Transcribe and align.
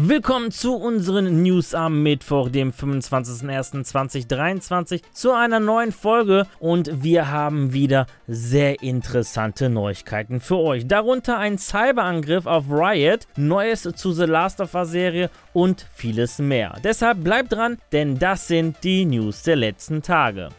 Willkommen 0.00 0.52
zu 0.52 0.76
unseren 0.76 1.42
News 1.42 1.74
am 1.74 2.04
Mittwoch, 2.04 2.50
dem 2.50 2.70
25.01.2023, 2.70 5.02
zu 5.12 5.32
einer 5.32 5.58
neuen 5.58 5.90
Folge 5.90 6.46
und 6.60 7.02
wir 7.02 7.32
haben 7.32 7.72
wieder 7.72 8.06
sehr 8.28 8.80
interessante 8.80 9.68
Neuigkeiten 9.68 10.38
für 10.38 10.58
euch. 10.58 10.86
Darunter 10.86 11.38
ein 11.38 11.58
Cyberangriff 11.58 12.46
auf 12.46 12.66
Riot, 12.70 13.26
Neues 13.36 13.88
zu 13.96 14.12
The 14.12 14.26
Last 14.26 14.60
of 14.60 14.72
Us 14.76 14.90
Serie 14.90 15.30
und 15.52 15.84
vieles 15.92 16.38
mehr. 16.38 16.76
Deshalb 16.84 17.24
bleibt 17.24 17.50
dran, 17.50 17.78
denn 17.90 18.20
das 18.20 18.46
sind 18.46 18.76
die 18.84 19.04
News 19.04 19.42
der 19.42 19.56
letzten 19.56 20.00
Tage. 20.00 20.50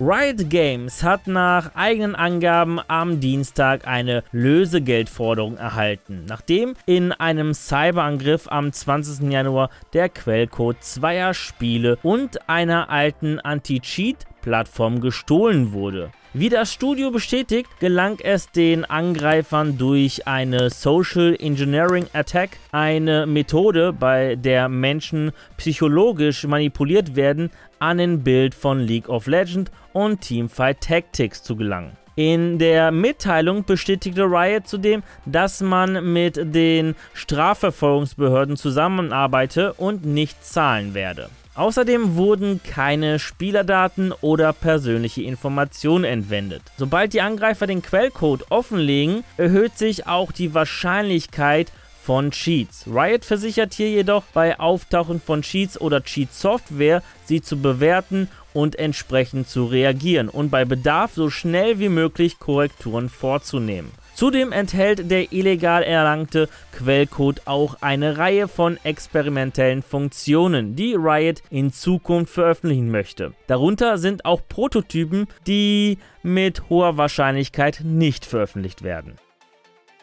Riot 0.00 0.48
Games 0.48 1.02
hat 1.02 1.26
nach 1.26 1.74
eigenen 1.74 2.14
Angaben 2.14 2.78
am 2.86 3.18
Dienstag 3.18 3.84
eine 3.88 4.22
Lösegeldforderung 4.30 5.56
erhalten, 5.56 6.24
nachdem 6.28 6.74
in 6.86 7.10
einem 7.10 7.52
Cyberangriff 7.52 8.46
am 8.46 8.72
20. 8.72 9.28
Januar 9.28 9.70
der 9.94 10.08
Quellcode 10.08 10.80
zweier 10.84 11.34
Spiele 11.34 11.98
und 12.04 12.48
einer 12.48 12.90
alten 12.90 13.40
Anti-Cheat-Plattform 13.40 15.00
gestohlen 15.00 15.72
wurde. 15.72 16.12
Wie 16.34 16.50
das 16.50 16.74
Studio 16.74 17.10
bestätigt, 17.10 17.70
gelang 17.80 18.18
es 18.22 18.50
den 18.50 18.84
Angreifern 18.84 19.78
durch 19.78 20.26
eine 20.26 20.68
Social 20.68 21.34
Engineering 21.40 22.06
Attack, 22.12 22.58
eine 22.70 23.24
Methode, 23.24 23.94
bei 23.94 24.36
der 24.36 24.68
Menschen 24.68 25.32
psychologisch 25.56 26.44
manipuliert 26.44 27.16
werden, 27.16 27.50
an 27.78 27.98
ein 27.98 28.22
Bild 28.24 28.54
von 28.54 28.78
League 28.78 29.08
of 29.08 29.26
Legends 29.26 29.70
und 29.94 30.20
Teamfight 30.20 30.82
Tactics 30.82 31.42
zu 31.42 31.56
gelangen. 31.56 31.92
In 32.14 32.58
der 32.58 32.90
Mitteilung 32.90 33.64
bestätigte 33.64 34.24
Riot 34.24 34.68
zudem, 34.68 35.02
dass 35.24 35.62
man 35.62 36.12
mit 36.12 36.36
den 36.36 36.94
Strafverfolgungsbehörden 37.14 38.58
zusammenarbeite 38.58 39.72
und 39.74 40.04
nicht 40.04 40.44
zahlen 40.44 40.92
werde. 40.92 41.30
Außerdem 41.58 42.14
wurden 42.14 42.60
keine 42.62 43.18
Spielerdaten 43.18 44.12
oder 44.20 44.52
persönliche 44.52 45.22
Informationen 45.22 46.04
entwendet. 46.04 46.62
Sobald 46.76 47.12
die 47.12 47.20
Angreifer 47.20 47.66
den 47.66 47.82
Quellcode 47.82 48.48
offenlegen, 48.48 49.24
erhöht 49.38 49.76
sich 49.76 50.06
auch 50.06 50.30
die 50.30 50.54
Wahrscheinlichkeit 50.54 51.72
von 52.00 52.30
Cheats. 52.30 52.86
Riot 52.86 53.24
versichert 53.24 53.74
hier 53.74 53.90
jedoch 53.90 54.22
bei 54.32 54.60
Auftauchen 54.60 55.20
von 55.20 55.42
Cheats 55.42 55.80
oder 55.80 56.04
Cheat-Software, 56.04 57.02
sie 57.24 57.42
zu 57.42 57.60
bewerten 57.60 58.28
und 58.54 58.78
entsprechend 58.78 59.48
zu 59.48 59.64
reagieren 59.64 60.28
und 60.28 60.50
bei 60.50 60.64
Bedarf 60.64 61.14
so 61.14 61.28
schnell 61.28 61.80
wie 61.80 61.88
möglich 61.88 62.38
Korrekturen 62.38 63.08
vorzunehmen. 63.08 63.90
Zudem 64.18 64.50
enthält 64.50 65.12
der 65.12 65.32
illegal 65.32 65.84
erlangte 65.84 66.48
Quellcode 66.72 67.42
auch 67.44 67.82
eine 67.82 68.18
Reihe 68.18 68.48
von 68.48 68.76
experimentellen 68.82 69.80
Funktionen, 69.80 70.74
die 70.74 70.96
Riot 70.96 71.40
in 71.50 71.72
Zukunft 71.72 72.34
veröffentlichen 72.34 72.90
möchte. 72.90 73.32
Darunter 73.46 73.96
sind 73.96 74.24
auch 74.24 74.40
Prototypen, 74.48 75.28
die 75.46 75.98
mit 76.24 76.68
hoher 76.68 76.96
Wahrscheinlichkeit 76.96 77.82
nicht 77.84 78.26
veröffentlicht 78.26 78.82
werden. 78.82 79.20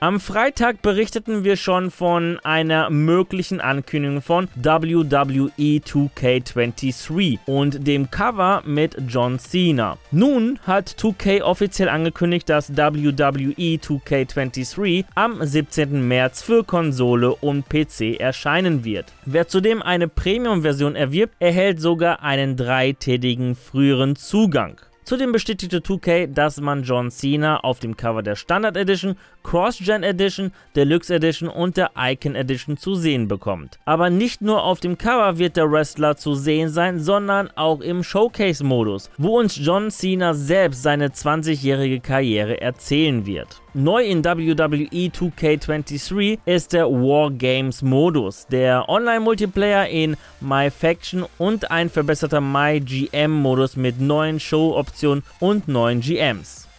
Am 0.06 0.20
Freitag 0.20 0.84
berichteten 0.84 1.44
wir 1.44 1.56
schon 1.58 1.90
von 1.90 2.40
einer 2.44 2.92
möglichen 2.92 3.60
Ankündigung 3.60 4.22
von 4.22 4.48
WWE 4.54 5.80
2K23 5.80 7.40
und 7.48 7.88
dem 7.88 8.12
Cover 8.12 8.62
mit 8.68 8.96
John 9.08 9.40
Cena. 9.40 9.98
Nun 10.12 10.60
hat 10.62 10.90
2K 10.90 11.42
offiziell 11.42 11.90
angekündigt, 11.90 12.48
dass 12.50 12.78
WWE 12.78 13.80
2K23 13.80 15.06
am 15.16 15.44
17. 15.44 16.08
März 16.08 16.44
für 16.44 16.64
Konsole 16.64 17.34
und 17.34 17.68
PC 17.68 18.20
erscheinen 18.20 18.86
wird. 18.86 19.12
Wer 19.26 19.48
zudem 19.48 19.82
eine 19.82 20.08
Premium-Version 20.08 20.96
erwirbt, 20.96 21.34
erhält 21.40 21.82
sogar 21.82 22.22
einen 22.22 22.56
dreitägigen 22.56 23.56
früheren 23.56 24.16
Zugang. 24.16 24.80
Zudem 25.06 25.32
bestätigte 25.32 25.82
2K, 25.82 26.26
dass 26.26 26.60
man 26.60 26.82
John 26.82 27.12
Cena 27.12 27.60
auf 27.60 27.78
dem 27.78 27.96
Cover 27.96 28.24
der 28.24 28.36
Standard 28.36 28.76
Edition, 28.76 29.16
Cross-Gen 29.44 30.02
Edition, 30.02 30.52
Deluxe 30.76 31.14
Edition 31.14 31.48
und 31.48 31.78
der 31.78 31.92
Icon 31.96 32.34
Edition 32.34 32.76
zu 32.76 32.96
sehen 32.96 33.28
bekommt. 33.28 33.78
Aber 33.86 34.10
nicht 34.10 34.42
nur 34.42 34.64
auf 34.64 34.80
dem 34.80 34.98
Cover 34.98 35.38
wird 35.38 35.58
der 35.58 35.72
Wrestler 35.72 36.18
zu 36.18 36.34
sehen 36.34 36.70
sein, 36.70 37.00
sondern 37.00 37.52
auch 37.56 37.82
im 37.82 38.02
Showcase-Modus, 38.04 39.12
wo 39.20 39.40
uns 39.40 39.60
John 39.62 39.92
Cena 39.92 40.34
selbst 40.34 40.82
seine 40.82 41.10
20-jährige 41.10 42.00
Karriere 42.00 42.60
erzählen 42.60 43.28
wird. 43.28 43.62
Neu 43.78 44.06
in 44.06 44.24
WWE 44.24 45.10
2K23 45.10 46.40
ist 46.46 46.72
der 46.72 46.86
War 46.86 47.30
Games 47.30 47.82
Modus, 47.82 48.48
der 48.48 48.88
Online-Multiplayer 48.88 49.90
in 49.90 50.16
My 50.40 50.72
Faction 50.72 51.26
und 51.38 51.70
ein 51.72 51.90
verbesserter 51.90 52.40
My 52.40 52.80
GM 52.80 53.32
Modus 53.32 53.76
mit 53.76 54.00
neuen 54.00 54.40
Show-Optionen 54.40 55.26
und 55.42 55.68
neuen 55.68 56.00
GMs. 56.00 56.70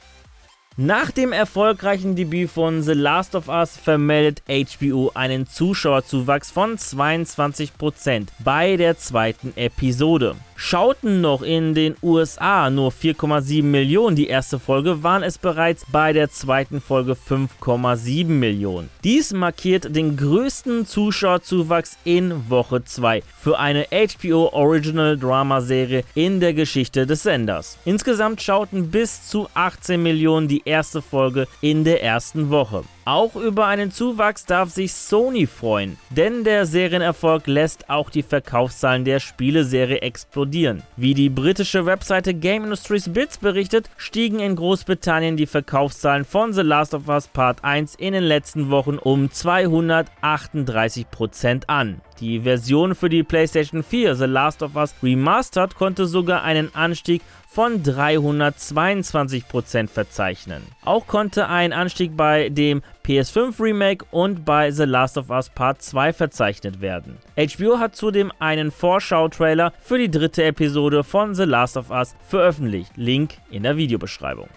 Nach 0.78 1.10
dem 1.10 1.34
erfolgreichen 1.34 2.16
Debüt 2.16 2.48
von 2.48 2.80
The 2.80 2.94
Last 2.94 3.34
of 3.34 3.48
Us 3.48 3.76
vermeldet 3.76 4.42
HBO 4.48 5.10
einen 5.12 5.46
Zuschauerzuwachs 5.46 6.50
von 6.50 6.78
22% 6.78 8.28
bei 8.42 8.78
der 8.78 8.96
zweiten 8.96 9.52
Episode. 9.56 10.34
Schauten 10.58 11.20
noch 11.20 11.42
in 11.42 11.74
den 11.74 11.96
USA 12.02 12.70
nur 12.70 12.90
4,7 12.90 13.62
Millionen 13.62 14.16
die 14.16 14.26
erste 14.26 14.58
Folge, 14.58 15.02
waren 15.02 15.22
es 15.22 15.36
bereits 15.36 15.84
bei 15.92 16.14
der 16.14 16.30
zweiten 16.30 16.80
Folge 16.80 17.12
5,7 17.12 18.24
Millionen. 18.24 18.88
Dies 19.04 19.34
markiert 19.34 19.94
den 19.94 20.16
größten 20.16 20.86
Zuschauerzuwachs 20.86 21.98
in 22.04 22.48
Woche 22.48 22.82
2 22.82 23.22
für 23.38 23.58
eine 23.58 23.86
HBO 23.90 24.48
Original 24.52 25.18
Drama 25.18 25.60
Serie 25.60 26.04
in 26.14 26.40
der 26.40 26.54
Geschichte 26.54 27.06
des 27.06 27.22
Senders. 27.22 27.78
Insgesamt 27.84 28.40
schauten 28.40 28.90
bis 28.90 29.28
zu 29.28 29.48
18 29.52 30.02
Millionen 30.02 30.48
die 30.48 30.62
erste 30.64 31.02
Folge 31.02 31.46
in 31.60 31.84
der 31.84 32.02
ersten 32.02 32.48
Woche. 32.48 32.82
Auch 33.06 33.34
über 33.36 33.66
einen 33.66 33.92
Zuwachs 33.92 34.46
darf 34.46 34.70
sich 34.70 34.92
Sony 34.92 35.46
freuen, 35.46 35.96
denn 36.10 36.42
der 36.42 36.66
Serienerfolg 36.66 37.46
lässt 37.46 37.88
auch 37.88 38.10
die 38.10 38.24
Verkaufszahlen 38.24 39.04
der 39.04 39.20
Spieleserie 39.20 40.00
explodieren. 40.00 40.82
Wie 40.96 41.14
die 41.14 41.28
britische 41.28 41.86
Webseite 41.86 42.34
Game 42.34 42.64
Industries 42.64 43.08
Bits 43.08 43.38
berichtet, 43.38 43.88
stiegen 43.96 44.40
in 44.40 44.56
Großbritannien 44.56 45.36
die 45.36 45.46
Verkaufszahlen 45.46 46.24
von 46.24 46.52
The 46.52 46.62
Last 46.62 46.94
of 46.94 47.06
Us 47.06 47.28
Part 47.28 47.62
1 47.62 47.94
in 47.94 48.12
den 48.12 48.24
letzten 48.24 48.70
Wochen 48.70 48.98
um 48.98 49.28
238% 49.28 51.68
an. 51.68 52.00
Die 52.18 52.40
Version 52.40 52.96
für 52.96 53.08
die 53.08 53.22
PlayStation 53.22 53.84
4 53.84 54.16
The 54.16 54.24
Last 54.24 54.64
of 54.64 54.74
Us 54.74 54.96
Remastered 55.00 55.76
konnte 55.76 56.06
sogar 56.06 56.42
einen 56.42 56.74
Anstieg 56.74 57.22
von 57.56 57.82
322% 57.82 59.88
verzeichnen. 59.88 60.62
Auch 60.84 61.06
konnte 61.06 61.48
ein 61.48 61.72
Anstieg 61.72 62.14
bei 62.14 62.50
dem 62.50 62.82
PS5 63.02 63.58
Remake 63.58 64.04
und 64.10 64.44
bei 64.44 64.70
The 64.70 64.84
Last 64.84 65.16
of 65.16 65.30
Us 65.30 65.48
Part 65.48 65.80
2 65.80 66.12
verzeichnet 66.12 66.82
werden. 66.82 67.16
HBO 67.34 67.78
hat 67.78 67.96
zudem 67.96 68.30
einen 68.40 68.70
Vorschau-Trailer 68.70 69.72
für 69.80 69.96
die 69.96 70.10
dritte 70.10 70.44
Episode 70.44 71.02
von 71.02 71.34
The 71.34 71.44
Last 71.44 71.78
of 71.78 71.88
Us 71.88 72.14
veröffentlicht. 72.28 72.92
Link 72.96 73.38
in 73.50 73.62
der 73.62 73.78
Videobeschreibung. 73.78 74.50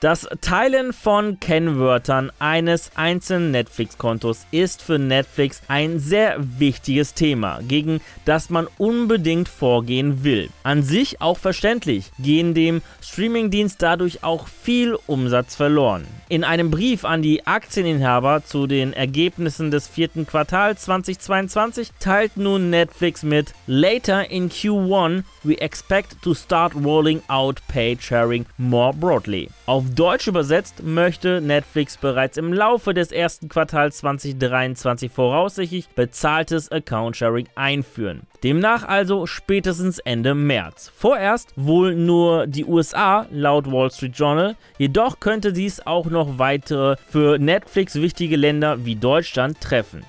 Das 0.00 0.28
Teilen 0.40 0.92
von 0.92 1.40
Kennwörtern 1.40 2.30
eines 2.38 2.92
einzelnen 2.94 3.50
Netflix-Kontos 3.50 4.46
ist 4.52 4.80
für 4.80 4.96
Netflix 4.96 5.60
ein 5.66 5.98
sehr 5.98 6.36
wichtiges 6.38 7.14
Thema, 7.14 7.58
gegen 7.66 8.00
das 8.24 8.48
man 8.48 8.68
unbedingt 8.78 9.48
vorgehen 9.48 10.22
will. 10.22 10.50
An 10.62 10.84
sich 10.84 11.20
auch 11.20 11.36
verständlich, 11.36 12.12
gehen 12.20 12.54
dem 12.54 12.80
Streamingdienst 13.02 13.82
dadurch 13.82 14.22
auch 14.22 14.46
viel 14.46 14.96
Umsatz 15.08 15.56
verloren. 15.56 16.06
In 16.28 16.44
einem 16.44 16.70
Brief 16.70 17.04
an 17.04 17.22
die 17.22 17.48
Aktieninhaber 17.48 18.44
zu 18.44 18.68
den 18.68 18.92
Ergebnissen 18.92 19.72
des 19.72 19.88
vierten 19.88 20.28
Quartals 20.28 20.82
2022 20.82 21.90
teilt 21.98 22.36
nun 22.36 22.70
Netflix 22.70 23.24
mit 23.24 23.52
Later 23.66 24.30
in 24.30 24.48
Q1 24.48 25.24
we 25.42 25.54
expect 25.60 26.22
to 26.22 26.34
start 26.34 26.72
rolling 26.74 27.22
out 27.28 27.60
paid 27.68 28.02
sharing 28.02 28.46
more 28.58 28.92
broadly. 28.92 29.48
Auf 29.66 29.87
Deutsch 29.94 30.26
übersetzt 30.26 30.82
möchte 30.82 31.40
Netflix 31.40 31.96
bereits 31.96 32.36
im 32.36 32.52
Laufe 32.52 32.94
des 32.94 33.12
ersten 33.12 33.48
Quartals 33.48 33.98
2023 33.98 35.10
voraussichtlich 35.10 35.88
bezahltes 35.90 36.70
Account-Sharing 36.70 37.48
einführen. 37.54 38.22
Demnach 38.42 38.82
also 38.84 39.26
spätestens 39.26 39.98
Ende 40.00 40.34
März. 40.34 40.92
Vorerst 40.94 41.52
wohl 41.56 41.94
nur 41.94 42.46
die 42.46 42.64
USA 42.64 43.26
laut 43.30 43.70
Wall 43.70 43.90
Street 43.90 44.16
Journal, 44.16 44.56
jedoch 44.78 45.20
könnte 45.20 45.52
dies 45.52 45.84
auch 45.86 46.06
noch 46.06 46.38
weitere 46.38 46.96
für 47.08 47.38
Netflix 47.38 47.94
wichtige 47.94 48.36
Länder 48.36 48.84
wie 48.84 48.96
Deutschland 48.96 49.60
treffen. 49.60 50.04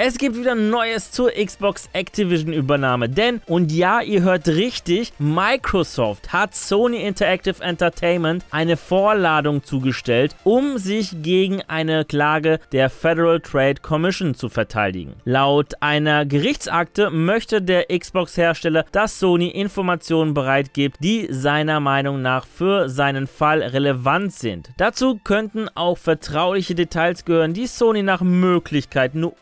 Es 0.00 0.16
gibt 0.16 0.36
wieder 0.36 0.54
Neues 0.54 1.10
zur 1.10 1.32
Xbox 1.32 1.88
Activision 1.92 2.52
Übernahme, 2.52 3.08
denn, 3.08 3.40
und 3.46 3.72
ja, 3.72 4.00
ihr 4.00 4.22
hört 4.22 4.46
richtig, 4.46 5.12
Microsoft 5.18 6.32
hat 6.32 6.54
Sony 6.54 7.02
Interactive 7.02 7.60
Entertainment 7.60 8.44
eine 8.52 8.76
Vorladung 8.76 9.64
zugestellt, 9.64 10.36
um 10.44 10.78
sich 10.78 11.20
gegen 11.22 11.62
eine 11.62 12.04
Klage 12.04 12.60
der 12.70 12.90
Federal 12.90 13.40
Trade 13.40 13.80
Commission 13.82 14.36
zu 14.36 14.48
verteidigen. 14.48 15.14
Laut 15.24 15.74
einer 15.80 16.24
Gerichtsakte 16.26 17.10
möchte 17.10 17.60
der 17.60 17.86
Xbox-Hersteller, 17.86 18.84
dass 18.92 19.18
Sony 19.18 19.48
Informationen 19.48 20.32
bereitgibt, 20.32 20.98
die 21.02 21.26
seiner 21.28 21.80
Meinung 21.80 22.22
nach 22.22 22.46
für 22.46 22.88
seinen 22.88 23.26
Fall 23.26 23.64
relevant 23.64 24.32
sind. 24.32 24.70
Dazu 24.76 25.18
könnten 25.24 25.68
auch 25.74 25.98
vertrauliche 25.98 26.76
Details 26.76 27.24
gehören, 27.24 27.52
die 27.52 27.66
Sony 27.66 28.04
nach 28.04 28.20
Möglichkeit 28.20 29.16
nur 29.16 29.34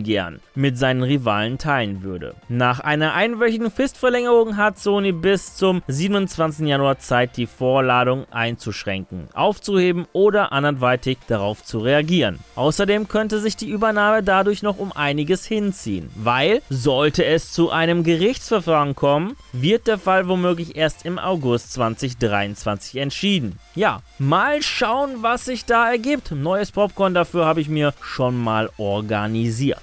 ungern 0.00 0.40
mit 0.54 0.78
seinen 0.78 1.02
Rivalen 1.02 1.58
teilen 1.58 2.02
würde. 2.02 2.34
Nach 2.48 2.80
einer 2.80 3.14
einwöchigen 3.14 3.70
Fristverlängerung 3.70 4.56
hat 4.56 4.78
Sony 4.78 5.12
bis 5.12 5.56
zum 5.56 5.82
27. 5.88 6.66
Januar 6.66 6.98
Zeit, 6.98 7.36
die 7.36 7.46
Vorladung 7.46 8.26
einzuschränken, 8.30 9.28
aufzuheben 9.32 10.06
oder 10.12 10.52
anderweitig 10.52 11.18
darauf 11.28 11.62
zu 11.64 11.78
reagieren. 11.78 12.38
Außerdem 12.56 13.08
könnte 13.08 13.40
sich 13.40 13.56
die 13.56 13.68
Übernahme 13.68 14.22
dadurch 14.22 14.62
noch 14.62 14.78
um 14.78 14.92
einiges 14.92 15.46
hinziehen, 15.46 16.10
weil 16.14 16.62
sollte 16.68 17.24
es 17.24 17.52
zu 17.52 17.70
einem 17.70 18.04
Gerichtsverfahren 18.04 18.94
kommen, 18.94 19.36
wird 19.52 19.86
der 19.86 19.98
Fall 19.98 20.28
womöglich 20.28 20.76
erst 20.76 21.04
im 21.04 21.18
August 21.18 21.72
2023 21.74 23.00
entschieden. 23.00 23.58
Ja, 23.74 24.02
mal 24.18 24.62
schauen, 24.62 25.22
was 25.22 25.44
sich 25.44 25.64
da 25.64 25.90
ergibt. 25.90 26.32
Neues 26.32 26.72
Popcorn 26.72 27.14
dafür 27.14 27.46
habe 27.46 27.60
ich 27.60 27.68
mir 27.68 27.94
schon 28.02 28.36
mal 28.36 28.70
organisiert. 28.76 29.80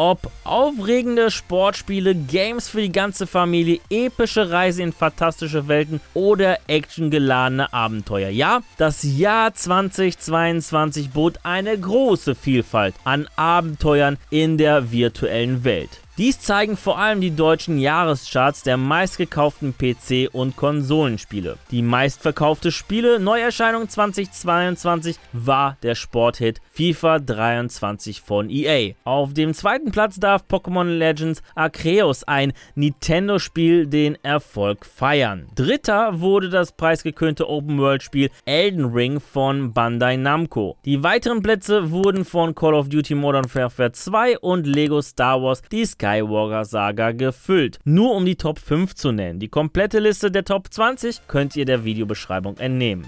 Ob 0.00 0.30
aufregende 0.44 1.28
Sportspiele, 1.28 2.14
Games 2.14 2.68
für 2.68 2.82
die 2.82 2.92
ganze 2.92 3.26
Familie, 3.26 3.80
epische 3.90 4.48
Reise 4.48 4.84
in 4.84 4.92
fantastische 4.92 5.66
Welten 5.66 6.00
oder 6.14 6.60
actiongeladene 6.68 7.72
Abenteuer. 7.72 8.28
Ja, 8.28 8.60
das 8.76 9.02
Jahr 9.02 9.52
2022 9.52 11.10
bot 11.10 11.40
eine 11.42 11.76
große 11.76 12.36
Vielfalt 12.36 12.94
an 13.02 13.28
Abenteuern 13.34 14.18
in 14.30 14.56
der 14.56 14.92
virtuellen 14.92 15.64
Welt. 15.64 15.90
Dies 16.18 16.40
zeigen 16.40 16.76
vor 16.76 16.98
allem 16.98 17.20
die 17.20 17.30
deutschen 17.30 17.78
Jahrescharts 17.78 18.64
der 18.64 18.76
meistgekauften 18.76 19.72
PC- 19.72 20.28
und 20.28 20.56
Konsolenspiele. 20.56 21.58
Die 21.70 21.80
meistverkaufte 21.80 22.72
Spiele 22.72 23.20
Neuerscheinung 23.20 23.88
2022 23.88 25.16
war 25.32 25.76
der 25.84 25.94
Sporthit 25.94 26.60
FIFA 26.72 27.20
23 27.20 28.20
von 28.20 28.50
EA. 28.50 28.94
Auf 29.04 29.32
dem 29.32 29.54
zweiten 29.54 29.92
Platz 29.92 30.18
darf 30.18 30.42
Pokémon 30.50 30.98
Legends 30.98 31.40
Arceus, 31.54 32.24
ein 32.24 32.52
Nintendo-Spiel, 32.74 33.86
den 33.86 34.18
Erfolg 34.24 34.86
feiern. 34.86 35.46
Dritter 35.54 36.18
wurde 36.18 36.48
das 36.48 36.72
preisgekönte 36.72 37.48
Open-World-Spiel 37.48 38.30
Elden 38.44 38.86
Ring 38.86 39.20
von 39.20 39.72
Bandai 39.72 40.16
Namco. 40.16 40.78
Die 40.84 41.04
weiteren 41.04 41.42
Plätze 41.42 41.92
wurden 41.92 42.24
von 42.24 42.56
Call 42.56 42.74
of 42.74 42.88
Duty 42.88 43.14
Modern 43.14 43.46
Warfare 43.54 43.92
2 43.92 44.38
und 44.38 44.66
Lego 44.66 45.00
Star 45.00 45.40
Wars 45.40 45.62
die 45.70 45.86
Sky 45.86 46.07
Skywalker 46.08 46.64
Saga 46.64 47.12
gefüllt. 47.12 47.78
Nur 47.84 48.14
um 48.14 48.24
die 48.24 48.36
Top 48.36 48.58
5 48.58 48.94
zu 48.94 49.12
nennen. 49.12 49.38
Die 49.38 49.48
komplette 49.48 49.98
Liste 49.98 50.30
der 50.30 50.44
Top 50.44 50.72
20 50.72 51.26
könnt 51.28 51.54
ihr 51.54 51.66
der 51.66 51.84
Videobeschreibung 51.84 52.56
entnehmen. 52.56 53.06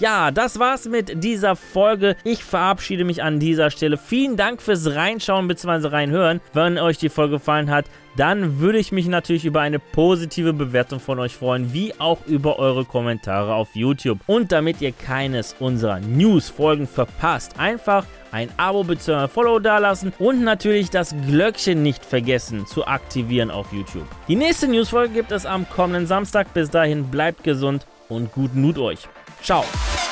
Ja, 0.00 0.32
das 0.32 0.58
war's 0.58 0.86
mit 0.86 1.22
dieser 1.22 1.54
Folge. 1.54 2.16
Ich 2.24 2.42
verabschiede 2.42 3.04
mich 3.04 3.22
an 3.22 3.38
dieser 3.38 3.70
Stelle. 3.70 3.96
Vielen 3.96 4.36
Dank 4.36 4.60
fürs 4.60 4.92
Reinschauen 4.92 5.46
bzw. 5.46 5.86
reinhören. 5.88 6.40
Wenn 6.52 6.78
euch 6.78 6.98
die 6.98 7.08
Folge 7.08 7.34
gefallen 7.34 7.70
hat, 7.70 7.86
dann 8.16 8.58
würde 8.58 8.78
ich 8.78 8.90
mich 8.90 9.06
natürlich 9.06 9.44
über 9.44 9.60
eine 9.60 9.78
positive 9.78 10.52
Bewertung 10.52 10.98
von 10.98 11.20
euch 11.20 11.36
freuen, 11.36 11.72
wie 11.72 11.94
auch 12.00 12.26
über 12.26 12.58
eure 12.58 12.84
Kommentare 12.84 13.54
auf 13.54 13.68
YouTube. 13.74 14.18
Und 14.26 14.50
damit 14.50 14.80
ihr 14.80 14.90
keines 14.90 15.54
unserer 15.60 16.00
News-Folgen 16.00 16.88
verpasst, 16.88 17.58
einfach 17.58 18.04
ein 18.32 18.48
Abo 18.56 18.82
bzw. 18.82 19.28
Follow 19.28 19.60
dalassen 19.60 20.12
und 20.18 20.42
natürlich 20.42 20.90
das 20.90 21.14
Glöckchen 21.28 21.84
nicht 21.84 22.04
vergessen 22.04 22.66
zu 22.66 22.84
aktivieren 22.84 23.52
auf 23.52 23.72
YouTube. 23.72 24.06
Die 24.26 24.36
nächste 24.36 24.66
News-Folge 24.66 25.14
gibt 25.14 25.30
es 25.30 25.46
am 25.46 25.68
kommenden 25.70 26.08
Samstag. 26.08 26.52
Bis 26.52 26.68
dahin 26.68 27.12
bleibt 27.12 27.44
gesund 27.44 27.86
und 28.08 28.32
guten 28.32 28.60
Mut 28.60 28.78
euch. 28.78 29.08
Tchau. 29.44 30.03